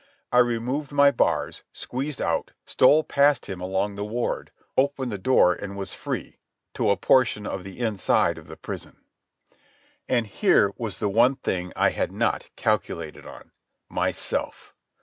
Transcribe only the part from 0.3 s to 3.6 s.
I removed my bars, squeezed out, stole past